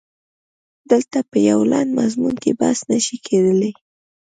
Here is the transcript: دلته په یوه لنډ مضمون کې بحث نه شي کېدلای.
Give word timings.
دلته 0.91 1.17
په 1.29 1.37
یوه 1.49 1.65
لنډ 1.71 1.89
مضمون 1.99 2.35
کې 2.43 2.51
بحث 2.61 2.79
نه 2.91 2.97
شي 3.05 3.17
کېدلای. 3.25 3.73